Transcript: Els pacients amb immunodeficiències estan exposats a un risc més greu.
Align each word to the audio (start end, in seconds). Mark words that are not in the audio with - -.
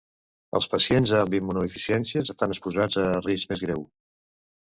Els 0.59 0.67
pacients 0.69 1.13
amb 1.17 1.35
immunodeficiències 1.39 2.33
estan 2.35 2.55
exposats 2.57 2.99
a 3.03 3.05
un 3.11 3.23
risc 3.29 3.53
més 3.55 3.63
greu. 3.69 3.87